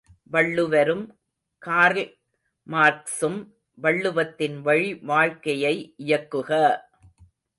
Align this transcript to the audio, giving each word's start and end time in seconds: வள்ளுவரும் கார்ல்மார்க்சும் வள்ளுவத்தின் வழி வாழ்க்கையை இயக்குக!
வள்ளுவரும் 0.31 1.03
கார்ல்மார்க்சும் 1.61 3.37
வள்ளுவத்தின் 3.77 4.57
வழி 4.61 4.89
வாழ்க்கையை 5.03 5.75
இயக்குக! 6.05 6.49